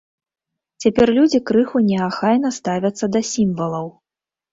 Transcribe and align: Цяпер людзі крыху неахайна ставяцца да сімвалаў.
Цяпер 0.85 1.11
людзі 1.17 1.39
крыху 1.49 1.77
неахайна 1.89 2.51
ставяцца 2.57 3.05
да 3.17 3.21
сімвалаў. 3.33 3.87